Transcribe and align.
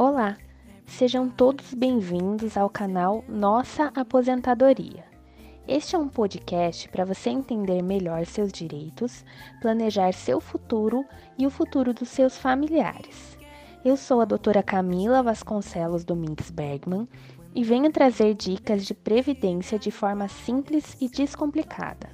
Olá, 0.00 0.36
sejam 0.86 1.28
todos 1.28 1.74
bem-vindos 1.74 2.56
ao 2.56 2.70
canal 2.70 3.24
Nossa 3.28 3.90
Aposentadoria. 3.96 5.04
Este 5.66 5.96
é 5.96 5.98
um 5.98 6.06
podcast 6.06 6.88
para 6.88 7.04
você 7.04 7.30
entender 7.30 7.82
melhor 7.82 8.24
seus 8.24 8.52
direitos, 8.52 9.24
planejar 9.60 10.14
seu 10.14 10.40
futuro 10.40 11.04
e 11.36 11.48
o 11.48 11.50
futuro 11.50 11.92
dos 11.92 12.10
seus 12.10 12.38
familiares. 12.38 13.36
Eu 13.84 13.96
sou 13.96 14.20
a 14.20 14.24
doutora 14.24 14.62
Camila 14.62 15.20
Vasconcelos 15.20 16.04
Domingues 16.04 16.48
Bergman 16.48 17.08
e 17.52 17.64
venho 17.64 17.90
trazer 17.90 18.34
dicas 18.34 18.86
de 18.86 18.94
previdência 18.94 19.80
de 19.80 19.90
forma 19.90 20.28
simples 20.28 20.96
e 21.00 21.08
descomplicada. 21.08 22.08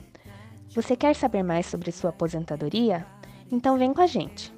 Você 0.70 0.96
quer 0.96 1.14
saber 1.14 1.42
mais 1.42 1.66
sobre 1.66 1.92
sua 1.92 2.08
aposentadoria? 2.08 3.06
Então 3.52 3.76
vem 3.76 3.92
com 3.92 4.00
a 4.00 4.06
gente! 4.06 4.53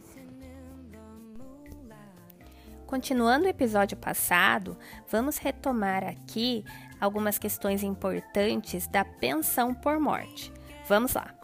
Continuando 2.87 3.47
o 3.47 3.49
episódio 3.49 3.97
passado, 3.97 4.77
vamos 5.11 5.39
retomar 5.39 6.05
aqui 6.05 6.65
algumas 7.01 7.37
questões 7.37 7.83
importantes 7.83 8.87
da 8.87 9.05
pensão 9.05 9.75
por 9.75 9.99
morte. 9.99 10.53
Vamos 10.89 11.15
lá. 11.15 11.35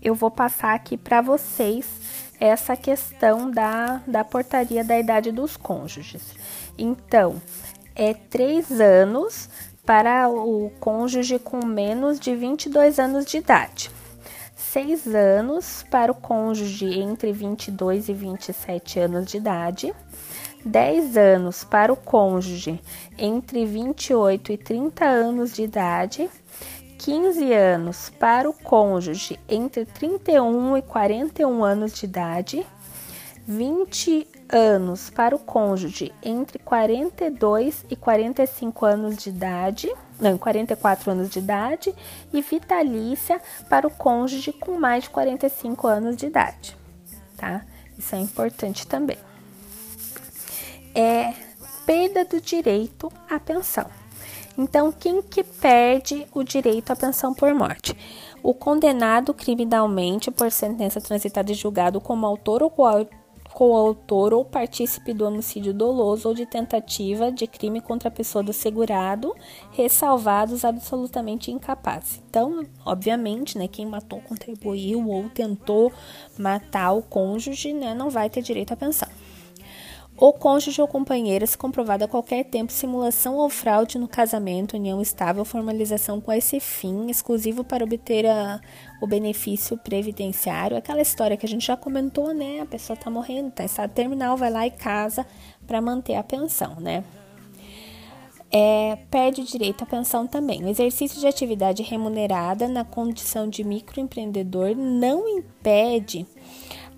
Eu 0.00 0.14
vou 0.14 0.30
passar 0.30 0.74
aqui 0.74 0.96
para 0.96 1.20
vocês 1.20 1.86
essa 2.40 2.76
questão 2.76 3.50
da, 3.50 4.02
da 4.06 4.24
portaria 4.24 4.82
da 4.82 4.98
idade 4.98 5.30
dos 5.30 5.54
cônjuges. 5.54 6.34
Então, 6.78 7.40
é 7.94 8.14
três 8.14 8.80
anos 8.80 9.50
para 9.84 10.30
o 10.30 10.70
cônjuge 10.80 11.38
com 11.38 11.64
menos 11.64 12.18
de 12.18 12.34
22 12.34 12.98
anos 12.98 13.26
de 13.26 13.36
idade. 13.36 13.90
6 14.74 15.14
anos 15.14 15.84
para 15.88 16.10
o 16.10 16.16
cônjuge 16.16 16.98
entre 16.98 17.30
22 17.30 18.08
e 18.08 18.12
27 18.12 18.98
anos 18.98 19.26
de 19.26 19.36
idade, 19.36 19.94
10 20.64 21.16
anos 21.16 21.62
para 21.62 21.92
o 21.92 21.96
cônjuge 21.96 22.80
entre 23.16 23.64
28 23.64 24.50
e 24.50 24.58
30 24.58 25.04
anos 25.04 25.54
de 25.54 25.62
idade, 25.62 26.28
15 26.98 27.52
anos 27.52 28.10
para 28.18 28.50
o 28.50 28.52
cônjuge 28.52 29.38
entre 29.48 29.84
31 29.84 30.76
e 30.76 30.82
41 30.82 31.62
anos 31.62 31.92
de 31.92 32.06
idade, 32.06 32.66
20 33.46 34.26
anos 34.48 35.10
para 35.10 35.34
o 35.34 35.38
cônjuge 35.38 36.12
entre 36.22 36.58
42 36.58 37.84
e 37.90 37.96
45 37.96 38.86
anos 38.86 39.16
de 39.16 39.30
idade, 39.30 39.92
não, 40.20 40.36
44 40.38 41.10
anos 41.10 41.30
de 41.30 41.38
idade, 41.38 41.94
e 42.32 42.40
vitalícia 42.40 43.40
para 43.68 43.86
o 43.86 43.90
cônjuge 43.90 44.52
com 44.52 44.78
mais 44.78 45.04
de 45.04 45.10
45 45.10 45.86
anos 45.86 46.16
de 46.16 46.26
idade, 46.26 46.76
tá? 47.36 47.64
Isso 47.98 48.14
é 48.14 48.18
importante 48.18 48.86
também. 48.86 49.18
É 50.94 51.34
perda 51.84 52.24
do 52.24 52.40
direito 52.40 53.12
à 53.28 53.38
pensão. 53.38 53.86
Então, 54.56 54.92
quem 54.92 55.20
que 55.20 55.42
perde 55.42 56.26
o 56.32 56.44
direito 56.44 56.92
à 56.92 56.96
pensão 56.96 57.34
por 57.34 57.52
morte? 57.54 57.96
O 58.42 58.54
condenado 58.54 59.34
criminalmente 59.34 60.30
por 60.30 60.50
sentença 60.52 61.00
transitada 61.00 61.50
e 61.50 61.54
julgado 61.54 62.00
como 62.00 62.24
autor 62.24 62.62
ou 62.62 62.70
coautor 63.54 64.34
ou 64.34 64.44
partícipe 64.44 65.14
do 65.14 65.24
homicídio 65.24 65.72
doloso 65.72 66.28
ou 66.28 66.34
de 66.34 66.44
tentativa 66.44 67.30
de 67.30 67.46
crime 67.46 67.80
contra 67.80 68.08
a 68.08 68.12
pessoa 68.12 68.42
do 68.42 68.52
segurado, 68.52 69.32
ressalvados 69.70 70.64
absolutamente 70.64 71.52
incapazes. 71.52 72.20
Então, 72.28 72.66
obviamente, 72.84 73.56
né, 73.56 73.68
quem 73.68 73.86
matou, 73.86 74.20
contribuiu 74.20 75.08
ou 75.08 75.28
tentou 75.28 75.92
matar 76.36 76.92
o 76.92 77.02
cônjuge, 77.02 77.72
né, 77.72 77.94
não 77.94 78.10
vai 78.10 78.28
ter 78.28 78.42
direito 78.42 78.72
à 78.72 78.76
pensão 78.76 79.08
o 80.16 80.32
cônjuge 80.32 80.80
ou 80.80 80.86
companheira 80.86 81.44
se 81.44 81.58
comprovada 81.58 82.04
a 82.04 82.08
qualquer 82.08 82.44
tempo 82.44 82.72
simulação 82.72 83.34
ou 83.34 83.50
fraude 83.50 83.98
no 83.98 84.06
casamento, 84.06 84.76
união 84.76 85.02
estável, 85.02 85.44
formalização 85.44 86.20
com 86.20 86.32
esse 86.32 86.60
fim, 86.60 87.10
exclusivo 87.10 87.64
para 87.64 87.82
obter 87.84 88.24
a, 88.24 88.60
o 89.02 89.08
benefício 89.08 89.76
previdenciário, 89.76 90.76
aquela 90.76 91.02
história 91.02 91.36
que 91.36 91.44
a 91.44 91.48
gente 91.48 91.66
já 91.66 91.76
comentou, 91.76 92.32
né? 92.32 92.60
A 92.60 92.66
pessoa 92.66 92.96
tá 92.96 93.10
morrendo, 93.10 93.50
tá 93.50 93.64
em 93.64 93.66
estado 93.66 93.90
terminal, 93.90 94.36
vai 94.36 94.50
lá 94.50 94.64
e 94.64 94.70
casa 94.70 95.26
para 95.66 95.80
manter 95.80 96.14
a 96.14 96.22
pensão, 96.22 96.76
né? 96.78 97.02
É, 98.52 98.96
perde 99.10 99.40
o 99.40 99.44
direito 99.44 99.82
à 99.82 99.86
pensão 99.86 100.28
também. 100.28 100.62
O 100.62 100.68
exercício 100.68 101.18
de 101.18 101.26
atividade 101.26 101.82
remunerada 101.82 102.68
na 102.68 102.84
condição 102.84 103.48
de 103.48 103.64
microempreendedor 103.64 104.76
não 104.76 105.28
impede 105.28 106.24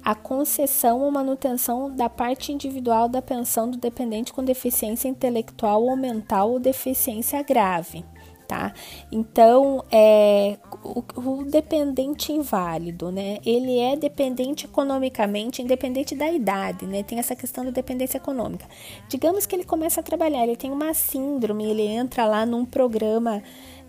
a 0.07 0.15
concessão 0.15 1.01
ou 1.01 1.11
manutenção 1.11 1.91
da 1.91 2.09
parte 2.09 2.53
individual 2.53 3.09
da 3.09 3.21
pensão 3.21 3.69
do 3.69 3.77
dependente 3.77 4.33
com 4.33 4.45
deficiência 4.45 5.09
intelectual 5.09 5.83
ou 5.83 5.97
mental 5.97 6.53
ou 6.53 6.61
deficiência 6.61 7.43
grave. 7.43 8.05
Tá? 8.47 8.73
Então, 9.11 9.85
é, 9.91 10.59
o, 10.85 11.03
o, 11.17 11.45
dependente 11.45 12.33
inválido, 12.33 13.11
né? 13.11 13.39
Ele 13.45 13.81
é 13.81 13.97
dependente 13.97 14.67
economicamente, 14.67 15.61
independente 15.61 16.15
da 16.15 16.31
idade, 16.31 16.87
né? 16.87 17.03
Tem 17.03 17.19
essa 17.19 17.35
questão 17.35 17.65
da 17.65 17.73
dependência 17.73 18.19
econômica. 18.19 18.65
Digamos 19.09 19.45
que 19.45 19.57
ele 19.57 19.65
começa 19.65 19.99
a 19.99 20.05
trabalhar, 20.05 20.45
ele 20.45 20.55
tem 20.55 20.71
uma 20.71 20.95
síndrome, 20.95 21.69
ele 21.69 21.83
entra 21.83 22.25
lá 22.25 22.47
num 22.47 22.65
programa 22.65 23.43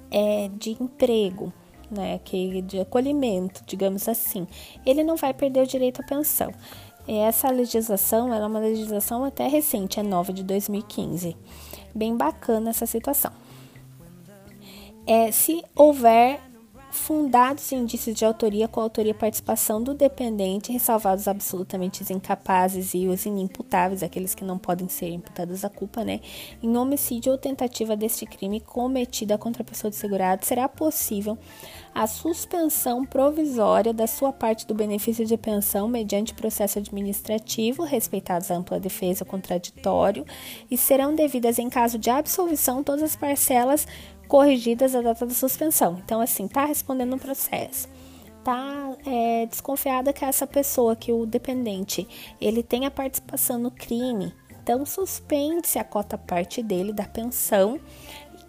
é, 0.10 0.50
de 0.58 0.72
emprego, 0.82 1.54
né, 1.90 2.20
que 2.24 2.62
de 2.62 2.80
acolhimento, 2.80 3.64
digamos 3.66 4.08
assim, 4.08 4.48
ele 4.86 5.04
não 5.04 5.16
vai 5.16 5.34
perder 5.34 5.64
o 5.64 5.68
direito 5.68 6.02
à 6.02 6.06
pensão. 6.06 6.54
Essa 7.08 7.50
legislação 7.50 8.34
é 8.34 8.46
uma 8.46 8.60
legislação 8.60 9.24
até 9.24 9.48
recente, 9.48 10.00
é 10.00 10.04
nova 10.04 10.34
de 10.34 10.44
2015. 10.44 11.38
Bem 11.96 12.18
bacana 12.18 12.70
essa 12.70 12.86
situação. 12.86 13.32
É, 15.06 15.32
se 15.32 15.64
houver 15.74 16.42
fundados 16.90 17.72
indícios 17.72 18.16
de 18.16 18.26
autoria 18.26 18.68
com 18.68 18.80
autoria 18.80 19.12
e 19.12 19.14
participação 19.14 19.82
do 19.82 19.94
dependente, 19.94 20.72
ressalvados 20.72 21.28
absolutamente 21.28 22.02
os 22.02 22.10
incapazes 22.10 22.94
e 22.94 23.08
os 23.08 23.26
inimputáveis, 23.26 24.04
aqueles 24.04 24.34
que 24.34 24.44
não 24.44 24.58
podem 24.58 24.88
ser 24.88 25.10
imputados 25.10 25.64
à 25.66 25.70
culpa, 25.70 26.04
né? 26.04 26.20
Em 26.62 26.78
homicídio 26.78 27.32
ou 27.32 27.38
tentativa 27.38 27.96
deste 27.96 28.26
crime 28.26 28.60
cometida 28.60 29.38
contra 29.38 29.62
a 29.62 29.66
pessoa 29.66 29.92
de 29.92 29.98
segurado, 29.98 30.46
será 30.46 30.68
possível 30.68 31.38
a 31.94 32.06
suspensão 32.06 33.04
provisória 33.06 33.92
da 33.92 34.06
sua 34.06 34.32
parte 34.32 34.68
do 34.68 34.76
benefício 34.76 35.26
de 35.26 35.36
pensão 35.36 35.88
mediante 35.88 36.34
processo 36.34 36.78
administrativo, 36.78 37.84
respeitados 37.84 38.52
a 38.52 38.56
ampla 38.56 38.80
defesa 38.80 39.26
contraditório, 39.26 40.26
e 40.70 40.78
serão 40.78 41.16
devidas, 41.16 41.58
em 41.58 41.70
caso 41.70 41.98
de 41.98 42.10
absolvição, 42.10 42.84
todas 42.84 43.04
as 43.04 43.16
parcelas 43.16 43.88
corrigidas 44.28 44.96
à 44.96 45.02
data 45.02 45.26
da 45.26 45.34
suspensão. 45.34 46.00
Então, 46.04 46.22
assim, 46.22 46.48
tá 46.48 46.66
respondendo 46.66 47.16
um 47.16 47.20
processo. 47.20 47.88
Tá 48.44 48.96
é, 49.06 49.46
desconfiada 49.46 50.14
que 50.14 50.24
essa 50.24 50.48
pessoa, 50.48 50.96
que 50.96 51.12
o 51.12 51.26
dependente, 51.26 52.08
ele 52.40 52.64
tenha 52.64 52.90
participação 52.90 53.60
no 53.60 53.70
crime, 53.70 54.34
então 54.68 54.86
suspende-se 54.86 55.80
a 55.80 55.84
cota 55.84 56.18
parte 56.18 56.62
dele 56.62 56.92
da 56.92 57.06
pensão 57.06 57.80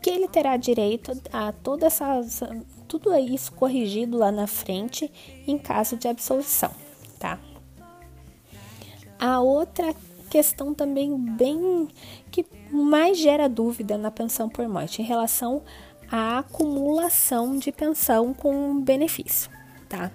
que 0.03 0.11
ele 0.11 0.29
terá 0.29 0.57
direito 0.57 1.13
a 1.33 1.53
toda 1.53 1.87
essa, 1.87 2.21
tudo 2.87 3.15
isso 3.17 3.53
corrigido 3.53 4.17
lá 4.17 4.33
na 4.33 4.47
frente 4.47 5.11
em 5.47 5.59
caso 5.59 5.97
de 5.97 6.09
absolvição, 6.09 6.73
tá? 7.19 7.39
A 9.19 9.41
outra 9.41 9.95
questão 10.29 10.75
também 10.75 11.17
bem 11.17 11.89
que 12.31 12.45
mais 12.71 13.19
gera 13.19 13.49
dúvida 13.49 13.97
na 13.97 14.11
pensão 14.11 14.49
por 14.49 14.69
morte 14.69 15.03
em 15.03 15.05
relação 15.05 15.63
à 16.11 16.39
acumulação 16.39 17.57
de 17.57 17.73
pensão 17.73 18.33
com 18.35 18.81
benefício, 18.81 19.51
tá? 19.89 20.11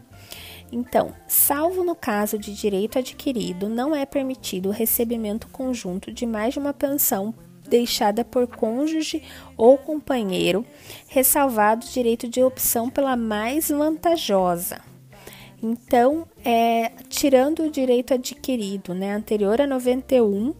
Então, 0.71 1.13
salvo 1.27 1.83
no 1.83 1.95
caso 1.95 2.37
de 2.37 2.53
direito 2.53 2.97
adquirido, 2.97 3.69
não 3.69 3.95
é 3.95 4.05
permitido 4.05 4.69
o 4.69 4.71
recebimento 4.71 5.47
conjunto 5.49 6.11
de 6.11 6.25
mais 6.25 6.53
de 6.53 6.59
uma 6.59 6.73
pensão 6.73 7.33
deixada 7.67 8.25
por 8.25 8.47
cônjuge 8.47 9.23
ou 9.55 9.77
companheiro, 9.77 10.65
ressalvado 11.07 11.85
o 11.85 11.89
direito 11.89 12.27
de 12.27 12.43
opção 12.43 12.89
pela 12.89 13.15
mais 13.15 13.69
vantajosa, 13.69 14.81
então, 15.63 16.27
é, 16.43 16.91
tirando 17.07 17.63
o 17.63 17.71
direito 17.71 18.13
adquirido, 18.13 18.93
né, 18.93 19.13
anterior 19.13 19.61
a 19.61 19.65
91, 19.65 20.53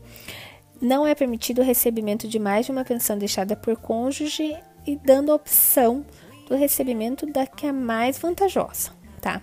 não 0.84 1.08
é 1.08 1.16
permitido 1.16 1.60
o 1.60 1.64
recebimento 1.64 2.28
de 2.28 2.38
mais 2.38 2.66
de 2.66 2.72
uma 2.74 2.84
pensão 2.84 3.18
deixada 3.18 3.56
por 3.56 3.78
cônjuge 3.78 4.54
e 4.86 4.98
dando 4.98 5.32
a 5.32 5.36
opção 5.36 6.06
do 6.48 6.56
recebimento 6.56 7.26
da 7.26 7.48
que 7.48 7.66
é 7.66 7.72
mais 7.72 8.20
vantajosa, 8.20 8.92
tá? 9.22 9.42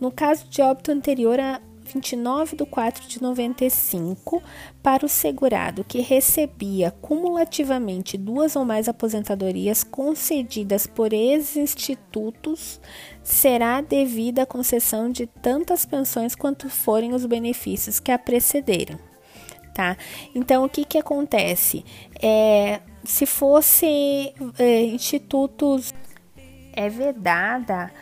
No 0.00 0.10
caso 0.10 0.48
de 0.48 0.60
óbito 0.60 0.90
anterior 0.90 1.38
a 1.38 1.60
29 1.84 2.56
de 2.56 2.66
4 2.66 3.06
de 3.06 3.22
95 3.22 4.42
para 4.82 5.06
o 5.06 5.08
segurado 5.08 5.84
que 5.84 6.00
recebia 6.00 6.90
cumulativamente 6.90 8.18
duas 8.18 8.56
ou 8.56 8.64
mais 8.64 8.88
aposentadorias 8.88 9.84
concedidas 9.84 10.84
por 10.84 11.12
ex-institutos, 11.12 12.80
será 13.22 13.80
devida 13.80 14.42
a 14.42 14.46
concessão 14.46 15.12
de 15.12 15.26
tantas 15.26 15.86
pensões 15.86 16.34
quanto 16.34 16.68
forem 16.68 17.14
os 17.14 17.24
benefícios 17.24 18.00
que 18.00 18.10
a 18.10 18.18
precederem. 18.18 18.98
Tá? 19.76 19.94
Então, 20.34 20.64
o 20.64 20.68
que 20.70 20.86
que 20.86 20.96
acontece? 20.96 21.84
É, 22.22 22.80
se 23.04 23.26
fosse 23.26 24.32
é, 24.58 24.82
institutos 24.84 25.92
é 26.72 26.88
vedada 26.88 27.92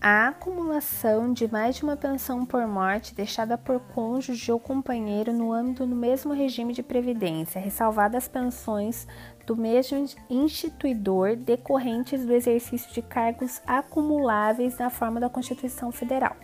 a 0.00 0.28
acumulação 0.28 1.32
de 1.32 1.50
mais 1.50 1.76
de 1.76 1.84
uma 1.84 1.96
pensão 1.96 2.44
por 2.44 2.66
morte 2.66 3.14
deixada 3.14 3.56
por 3.56 3.80
cônjuge 3.94 4.50
ou 4.50 4.58
companheiro 4.58 5.32
no 5.32 5.52
âmbito 5.52 5.86
do 5.86 5.94
mesmo 5.94 6.32
regime 6.32 6.72
de 6.72 6.82
previdência, 6.82 7.60
ressalvadas 7.60 8.24
as 8.24 8.28
pensões 8.28 9.06
do 9.46 9.56
mesmo 9.56 10.04
instituidor 10.28 11.36
decorrentes 11.36 12.26
do 12.26 12.32
exercício 12.32 12.92
de 12.92 13.00
cargos 13.00 13.62
acumuláveis 13.64 14.76
na 14.76 14.90
forma 14.90 15.20
da 15.20 15.30
Constituição 15.30 15.92
Federal. 15.92 16.36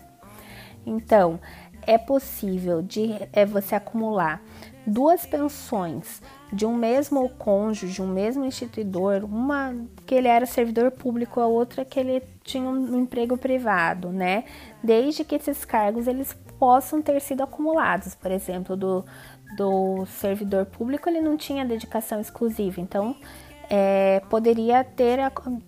Então, 0.85 1.39
é 1.87 1.99
possível 1.99 2.83
de 2.83 3.11
é, 3.33 3.45
você 3.45 3.75
acumular 3.75 4.43
duas 4.87 5.25
pensões 5.27 6.21
de 6.53 6.67
um 6.67 6.75
mesmo 6.75 7.29
cônjuge, 7.31 8.03
um 8.03 8.07
mesmo 8.07 8.45
instituidor, 8.45 9.25
uma 9.25 9.75
que 10.07 10.15
ele 10.15 10.29
era 10.29 10.45
servidor 10.45 10.91
público, 10.91 11.41
a 11.41 11.47
outra 11.47 11.85
que 11.85 11.99
ele 11.99 12.23
tinha 12.45 12.69
um 12.69 13.01
emprego 13.01 13.39
privado, 13.39 14.11
né? 14.11 14.45
Desde 14.83 15.25
que 15.25 15.35
esses 15.35 15.65
cargos 15.65 16.07
eles 16.07 16.37
possam 16.59 17.01
ter 17.01 17.21
sido 17.21 17.43
acumulados, 17.43 18.15
por 18.15 18.31
exemplo, 18.31 18.77
do, 18.77 19.05
do 19.57 20.05
servidor 20.07 20.67
público 20.67 21.09
ele 21.09 21.21
não 21.21 21.37
tinha 21.37 21.65
dedicação 21.65 22.21
exclusiva, 22.21 22.81
então 22.81 23.17
é, 23.71 24.21
poderia 24.29 24.85
ter 24.85 25.19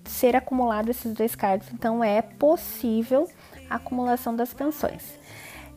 ser 0.05 0.37
acumulado 0.37 0.90
esses 0.90 1.14
dois 1.14 1.34
cargos, 1.34 1.69
então 1.72 2.05
é 2.05 2.20
possível 2.20 3.26
a 3.70 3.76
acumulação 3.76 4.37
das 4.37 4.52
pensões. 4.52 5.19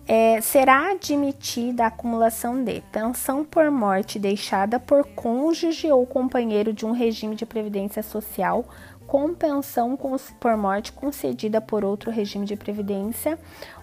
É, 0.09 0.39
será 0.39 0.91
admitida 0.91 1.83
a 1.83 1.87
acumulação 1.87 2.63
de 2.63 2.79
pensão 2.93 3.43
por 3.43 3.69
morte 3.69 4.17
deixada 4.17 4.79
por 4.79 5.05
cônjuge 5.05 5.91
ou 5.91 6.05
companheiro 6.05 6.71
de 6.71 6.85
um 6.85 6.93
regime 6.93 7.35
de 7.35 7.45
previdência 7.45 8.01
social 8.01 8.65
com 9.05 9.33
pensão 9.33 9.97
por 10.39 10.55
morte 10.55 10.93
concedida 10.93 11.59
por 11.59 11.83
outro 11.83 12.09
regime 12.09 12.45
de 12.45 12.55
previdência 12.55 13.37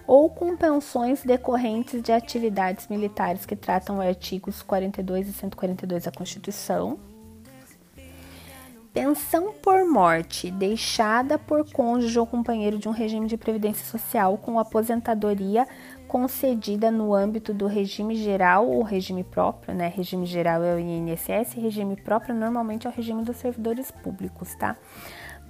ou 0.07 0.27
com 0.27 0.57
pensões 0.57 1.23
decorrentes 1.23 2.01
de 2.01 2.11
atividades 2.11 2.87
militares 2.87 3.45
que 3.45 3.55
tratam 3.55 4.01
artigos 4.01 4.63
42 4.63 5.27
e 5.27 5.33
142 5.33 6.05
da 6.05 6.11
Constituição. 6.11 6.97
Pensão 8.95 9.53
por 9.61 9.83
morte 9.83 10.49
deixada 10.49 11.37
por 11.37 11.69
cônjuge 11.69 12.17
ou 12.17 12.25
companheiro 12.25 12.79
de 12.79 12.87
um 12.87 12.93
regime 12.93 13.27
de 13.27 13.35
previdência 13.35 13.85
social 13.85 14.37
com 14.37 14.57
aposentadoria 14.57 15.67
concedida 16.15 16.89
no 16.89 17.13
âmbito 17.13 17.53
do 17.53 17.67
regime 17.67 18.15
geral 18.15 18.69
ou 18.69 18.83
regime 18.83 19.21
próprio, 19.21 19.75
né? 19.75 19.91
Regime 19.93 20.25
geral 20.25 20.63
é 20.63 20.73
o 20.73 20.79
INSS, 20.79 21.55
regime 21.55 21.97
próprio 21.97 22.33
normalmente 22.33 22.87
é 22.87 22.89
o 22.89 22.93
regime 22.93 23.21
dos 23.21 23.35
servidores 23.35 23.91
públicos, 23.91 24.55
tá? 24.55 24.77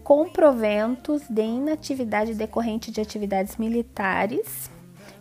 Com 0.03 0.27
proventos 0.27 1.21
de 1.29 1.43
inatividade 1.43 2.33
decorrente 2.33 2.89
de 2.89 2.99
atividades 2.99 3.57
militares, 3.57 4.71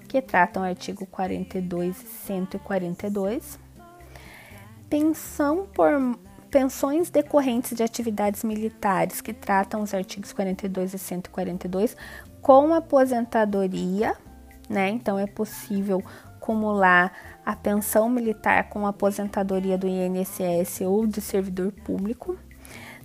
que 0.08 0.22
tratam 0.22 0.62
o 0.62 0.64
artigo 0.64 1.04
42 1.04 2.02
e 2.02 2.06
142. 2.06 3.58
Pensão 4.88 5.66
por 5.74 5.90
pensões 6.50 7.10
decorrentes 7.10 7.76
de 7.76 7.82
atividades 7.82 8.42
militares, 8.44 9.20
que 9.20 9.34
tratam 9.34 9.82
os 9.82 9.92
artigos 9.92 10.32
42 10.32 10.94
e 10.94 10.98
142, 10.98 11.94
com 12.40 12.72
aposentadoria 12.72 14.16
né? 14.68 14.90
Então 14.90 15.18
é 15.18 15.26
possível 15.26 16.02
acumular 16.36 17.12
a 17.44 17.56
pensão 17.56 18.08
militar 18.08 18.68
com 18.68 18.86
a 18.86 18.90
aposentadoria 18.90 19.78
do 19.78 19.86
INSS 19.86 20.82
ou 20.82 21.06
de 21.06 21.20
servidor 21.20 21.72
público. 21.72 22.36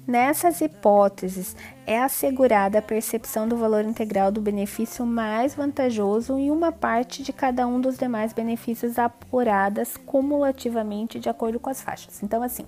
Nessas 0.05 0.59
hipóteses, 0.59 1.55
é 1.85 2.01
assegurada 2.01 2.79
a 2.79 2.81
percepção 2.81 3.47
do 3.47 3.55
valor 3.55 3.85
integral 3.85 4.31
do 4.31 4.41
benefício 4.41 5.05
mais 5.05 5.53
vantajoso 5.53 6.39
e 6.39 6.49
uma 6.49 6.71
parte 6.71 7.21
de 7.21 7.31
cada 7.31 7.67
um 7.67 7.79
dos 7.79 7.95
demais 7.95 8.33
benefícios 8.33 8.97
apuradas 8.97 9.95
cumulativamente 9.97 11.19
de 11.19 11.29
acordo 11.29 11.59
com 11.59 11.69
as 11.69 11.81
faixas. 11.81 12.23
Então, 12.23 12.41
assim, 12.41 12.65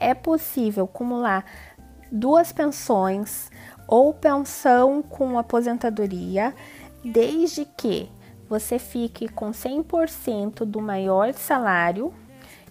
é 0.00 0.12
possível 0.12 0.84
acumular 0.84 1.44
duas 2.10 2.50
pensões 2.52 3.48
ou 3.86 4.12
pensão 4.12 5.02
com 5.02 5.38
aposentadoria 5.38 6.52
desde 7.06 7.64
que 7.64 8.08
você 8.48 8.78
fique 8.78 9.28
com 9.28 9.50
100% 9.50 10.64
do 10.64 10.80
maior 10.80 11.32
salário 11.32 12.12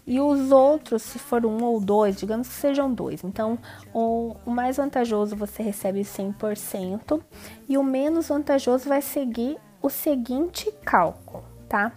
e 0.07 0.19
os 0.19 0.51
outros, 0.51 1.01
se 1.01 1.17
for 1.17 1.45
um 1.45 1.63
ou 1.63 1.81
dois, 1.81 2.15
digamos 2.15 2.47
que 2.47 2.53
sejam 2.53 2.93
dois. 2.93 3.23
Então, 3.23 3.57
o, 3.93 4.35
o 4.45 4.51
mais 4.51 4.77
vantajoso 4.77 5.35
você 5.35 5.63
recebe 5.63 6.01
100% 6.01 7.21
e 7.67 7.77
o 7.77 7.83
menos 7.83 8.27
vantajoso 8.27 8.87
vai 8.87 9.01
seguir 9.01 9.57
o 9.81 9.89
seguinte 9.89 10.71
cálculo, 10.83 11.43
tá? 11.67 11.91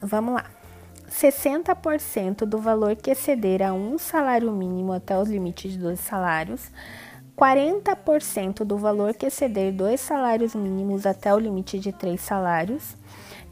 Vamos 0.00 0.34
lá. 0.34 0.46
60% 1.10 2.44
do 2.44 2.58
valor 2.58 2.96
que 2.96 3.10
exceder 3.10 3.62
a 3.62 3.72
um 3.72 3.96
salário 3.96 4.50
mínimo 4.52 4.92
até 4.92 5.16
o 5.16 5.22
limite 5.22 5.68
de 5.68 5.78
dois 5.78 6.00
salários 6.00 6.70
40% 7.36 8.64
do 8.64 8.78
valor 8.78 9.12
que 9.12 9.26
exceder 9.26 9.72
dois 9.72 10.00
salários 10.00 10.54
mínimos 10.54 11.04
até 11.04 11.34
o 11.34 11.38
limite 11.38 11.78
de 11.78 11.92
três 11.92 12.22
salários 12.22 12.96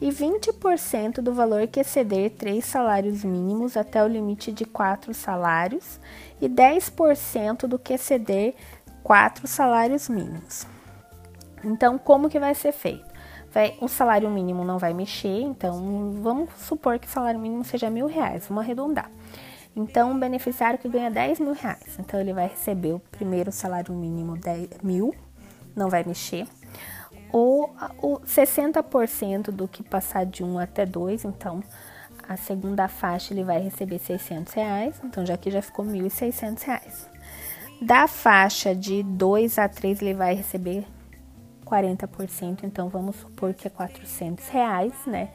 e 0.00 0.08
20% 0.08 1.20
do 1.20 1.34
valor 1.34 1.66
que 1.66 1.80
exceder 1.80 2.30
três 2.30 2.64
salários 2.64 3.22
mínimos 3.22 3.76
até 3.76 4.02
o 4.02 4.08
limite 4.08 4.52
de 4.52 4.64
quatro 4.64 5.12
salários 5.12 6.00
e 6.40 6.48
10% 6.48 7.66
do 7.66 7.78
que 7.78 7.92
exceder 7.92 8.54
quatro 9.02 9.46
salários 9.46 10.08
mínimos. 10.08 10.66
Então, 11.62 11.98
como 11.98 12.30
que 12.30 12.40
vai 12.40 12.54
ser 12.54 12.72
feito? 12.72 13.12
O 13.80 13.86
salário 13.86 14.28
mínimo 14.28 14.64
não 14.64 14.78
vai 14.78 14.92
mexer, 14.92 15.42
então 15.42 16.12
vamos 16.20 16.50
supor 16.58 16.98
que 16.98 17.06
o 17.06 17.10
salário 17.10 17.38
mínimo 17.38 17.64
seja 17.64 17.88
mil 17.88 18.06
reais, 18.06 18.46
vamos 18.48 18.64
arredondar. 18.64 19.08
Então, 19.76 20.12
um 20.12 20.18
beneficiário 20.18 20.78
que 20.78 20.88
ganha 20.88 21.10
10 21.10 21.40
mil 21.40 21.52
reais, 21.52 21.96
então 21.98 22.20
ele 22.20 22.32
vai 22.32 22.48
receber 22.48 22.92
o 22.92 23.00
primeiro 23.00 23.50
salário 23.50 23.92
mínimo 23.92 24.36
10 24.36 24.68
mil, 24.82 25.14
não 25.74 25.90
vai 25.90 26.04
mexer. 26.04 26.46
Ou 27.32 27.74
o 28.00 28.20
60% 28.20 29.50
do 29.50 29.66
que 29.66 29.82
passar 29.82 30.24
de 30.24 30.44
1 30.44 30.58
até 30.60 30.86
2, 30.86 31.24
então 31.24 31.60
a 32.28 32.36
segunda 32.36 32.86
faixa 32.86 33.34
ele 33.34 33.42
vai 33.42 33.60
receber 33.60 33.98
600 33.98 34.52
reais, 34.54 35.00
então 35.02 35.26
já 35.26 35.34
aqui 35.34 35.50
já 35.50 35.60
ficou 35.60 35.84
1.600 35.84 36.62
reais. 36.62 37.08
Da 37.82 38.06
faixa 38.06 38.74
de 38.74 39.02
2 39.02 39.58
a 39.58 39.68
3 39.68 40.00
ele 40.00 40.14
vai 40.14 40.34
receber 40.34 40.86
40%, 41.64 42.62
então 42.62 42.88
vamos 42.88 43.16
supor 43.16 43.52
que 43.52 43.66
é 43.66 43.70
400 43.70 44.48
reais, 44.48 44.94
né? 45.06 45.30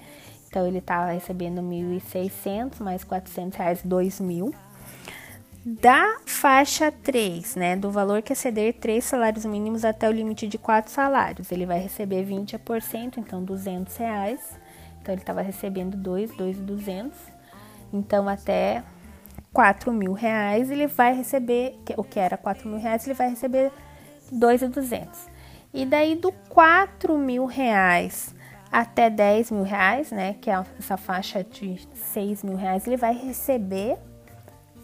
Então 0.50 0.68
ele 0.68 0.80
estava 0.80 1.12
recebendo 1.12 1.62
1.600 1.62 2.82
mais 2.82 3.04
400 3.04 3.58
reais, 3.58 3.84
2.000. 3.86 4.52
Da 5.64 6.18
faixa 6.26 6.92
3, 6.92 7.56
né, 7.56 7.76
do 7.76 7.92
valor 7.92 8.24
que 8.24 8.34
exceder 8.34 8.74
3 8.80 9.04
salários 9.04 9.46
mínimos 9.46 9.86
até 9.86 10.10
o 10.10 10.12
limite 10.12 10.48
de 10.48 10.58
4 10.58 10.92
salários, 10.92 11.52
ele 11.52 11.66
vai 11.66 11.80
receber 11.80 12.26
20%, 12.26 13.18
então 13.18 13.44
200 13.44 13.96
reais. 13.98 14.40
Então 15.02 15.14
ele 15.14 15.22
estava 15.22 15.42
recebendo 15.42 15.96
2, 15.96 16.32
2,200. 16.36 17.16
Então 17.94 18.28
até 18.28 18.84
4 19.54 19.92
mil 19.94 20.14
reais 20.14 20.72
ele 20.72 20.88
vai 20.88 21.14
receber, 21.14 21.78
o 21.96 22.04
que 22.04 22.20
era 22.20 22.38
4 22.38 22.68
mil 22.68 22.80
reais, 22.80 23.06
ele 23.06 23.14
vai 23.14 23.30
receber 23.30 23.72
2,200. 24.32 25.28
E 25.74 25.86
daí 25.86 26.16
do 26.16 26.32
4 26.50 27.16
mil 27.18 27.46
reais 27.46 28.34
até 28.72 29.10
10 29.10 29.52
mil 29.52 29.64
reais, 29.64 30.12
né, 30.12 30.36
que 30.40 30.50
é 30.50 30.64
essa 30.78 30.98
faixa 30.98 31.44
de 31.44 31.80
6 32.14 32.44
mil 32.44 32.56
reais, 32.56 32.86
ele 32.86 32.98
vai 32.98 33.14
receber 33.14 33.98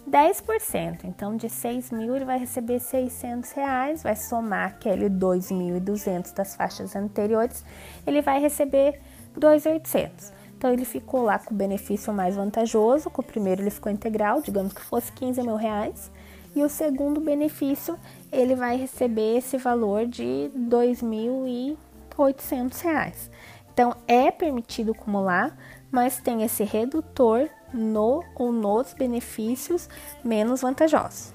10%. 0.09 1.03
Então, 1.03 1.35
de 1.35 1.49
6 1.49 1.91
mil, 1.91 2.15
ele 2.15 2.25
vai 2.25 2.37
receber 2.37 2.79
600 2.79 3.51
reais, 3.51 4.03
vai 4.03 4.15
somar 4.15 4.69
aquele 4.69 5.09
2.200 5.09 6.33
das 6.33 6.55
faixas 6.55 6.95
anteriores, 6.95 7.65
ele 8.05 8.21
vai 8.21 8.39
receber 8.39 8.99
2.800. 9.37 10.31
Então, 10.57 10.71
ele 10.71 10.85
ficou 10.85 11.23
lá 11.23 11.37
com 11.37 11.53
o 11.53 11.57
benefício 11.57 12.13
mais 12.13 12.35
vantajoso, 12.35 13.09
com 13.09 13.21
o 13.21 13.25
primeiro 13.25 13.61
ele 13.61 13.69
ficou 13.69 13.91
integral, 13.91 14.41
digamos 14.41 14.73
que 14.73 14.81
fosse 14.81 15.11
15 15.11 15.41
mil 15.41 15.57
reais, 15.57 16.09
e 16.55 16.63
o 16.63 16.69
segundo 16.69 17.19
benefício, 17.19 17.99
ele 18.31 18.55
vai 18.55 18.77
receber 18.77 19.37
esse 19.37 19.57
valor 19.57 20.05
de 20.05 20.49
2.800 20.55 22.81
reais. 22.81 23.29
Então, 23.75 23.93
é 24.07 24.31
permitido 24.31 24.93
acumular, 24.93 25.53
mas 25.91 26.17
tem 26.21 26.43
esse 26.43 26.63
redutor 26.63 27.49
no 27.73 28.23
ou 28.33 28.49
nos 28.49 28.93
benefícios 28.93 29.89
menos 30.23 30.61
vantajosos. 30.61 31.33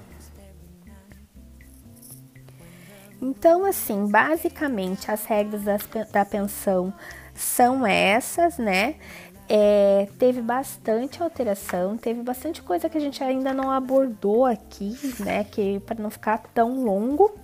Então, 3.21 3.63
assim, 3.63 4.07
basicamente 4.07 5.11
as 5.11 5.23
regras 5.25 5.61
das, 5.61 5.87
da 6.11 6.25
pensão 6.25 6.91
são 7.35 7.85
essas, 7.85 8.57
né? 8.57 8.95
É, 9.47 10.07
teve 10.17 10.41
bastante 10.41 11.21
alteração, 11.21 11.95
teve 11.95 12.23
bastante 12.23 12.63
coisa 12.63 12.89
que 12.89 12.97
a 12.97 13.01
gente 13.01 13.23
ainda 13.23 13.53
não 13.53 13.69
abordou 13.69 14.47
aqui, 14.47 14.97
né? 15.19 15.43
Que 15.43 15.79
para 15.81 16.01
não 16.01 16.09
ficar 16.09 16.39
tão 16.55 16.83
longo, 16.83 17.35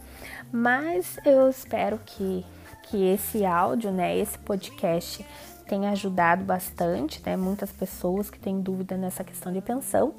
mas 0.52 1.20
eu 1.24 1.48
espero 1.48 2.00
que, 2.04 2.44
que 2.90 2.98
esse 3.06 3.46
áudio, 3.46 3.92
né? 3.92 4.18
Esse 4.18 4.38
podcast 4.40 5.26
tenha 5.68 5.92
ajudado 5.92 6.44
bastante, 6.44 7.22
né? 7.26 7.36
Muitas 7.36 7.72
pessoas 7.72 8.30
que 8.30 8.40
têm 8.40 8.62
dúvida 8.62 8.98
nessa 8.98 9.24
questão 9.24 9.52
de 9.52 9.62
pensão. 9.62 10.14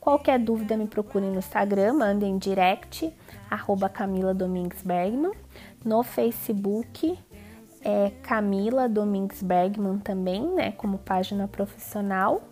Qualquer 0.00 0.38
dúvida, 0.38 0.76
me 0.76 0.86
procurem 0.86 1.30
no 1.30 1.38
Instagram, 1.38 1.94
mandem 1.94 2.36
direct, 2.36 3.12
arroba 3.48 3.88
Camila 3.88 4.34
Domingues 4.34 4.82
Bergman. 4.82 5.32
No 5.84 6.02
Facebook, 6.02 7.16
é 7.84 8.10
Camila 8.22 8.88
Domingues 8.88 9.42
Bergman 9.42 9.98
também, 9.98 10.44
né, 10.54 10.72
como 10.72 10.98
página 10.98 11.46
profissional. 11.46 12.42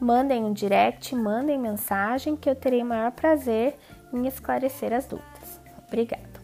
Mandem 0.00 0.44
um 0.44 0.52
direct, 0.52 1.14
mandem 1.14 1.58
mensagem 1.58 2.36
que 2.36 2.48
eu 2.48 2.54
terei 2.54 2.82
o 2.82 2.86
maior 2.86 3.10
prazer 3.12 3.76
em 4.12 4.26
esclarecer 4.26 4.92
as 4.92 5.06
dúvidas. 5.06 5.60
Obrigada. 5.88 6.35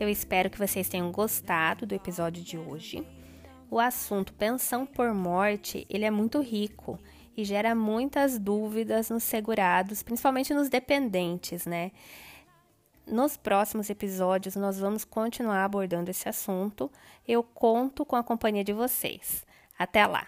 Eu 0.00 0.08
espero 0.08 0.48
que 0.48 0.58
vocês 0.58 0.88
tenham 0.88 1.12
gostado 1.12 1.84
do 1.84 1.94
episódio 1.94 2.42
de 2.42 2.56
hoje. 2.56 3.06
O 3.70 3.78
assunto 3.78 4.32
pensão 4.32 4.86
por 4.86 5.12
morte, 5.12 5.86
ele 5.90 6.06
é 6.06 6.10
muito 6.10 6.40
rico 6.40 6.98
e 7.36 7.44
gera 7.44 7.74
muitas 7.74 8.38
dúvidas 8.38 9.10
nos 9.10 9.22
segurados, 9.22 10.02
principalmente 10.02 10.54
nos 10.54 10.70
dependentes, 10.70 11.66
né? 11.66 11.92
Nos 13.06 13.36
próximos 13.36 13.90
episódios, 13.90 14.56
nós 14.56 14.78
vamos 14.80 15.04
continuar 15.04 15.66
abordando 15.66 16.10
esse 16.10 16.26
assunto. 16.26 16.90
Eu 17.28 17.42
conto 17.42 18.02
com 18.06 18.16
a 18.16 18.24
companhia 18.24 18.64
de 18.64 18.72
vocês. 18.72 19.44
Até 19.78 20.06
lá! 20.06 20.26